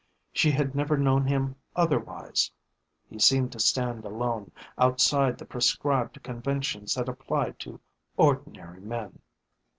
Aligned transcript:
She 0.33 0.49
had 0.49 0.73
never 0.73 0.97
known 0.97 1.27
him 1.27 1.57
otherwise. 1.75 2.49
He 3.07 3.19
seemed 3.19 3.51
to 3.51 3.59
stand 3.59 4.03
alone, 4.03 4.49
outside 4.79 5.37
the 5.37 5.45
prescribed 5.45 6.23
conventions 6.23 6.95
that 6.95 7.07
applied 7.07 7.59
to 7.59 7.79
ordinary 8.17 8.79
men. 8.81 9.19